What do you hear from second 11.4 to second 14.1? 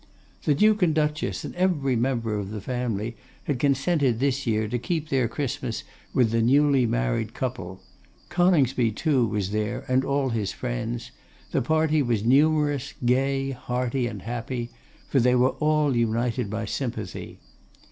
The party was numerous, gay, hearty,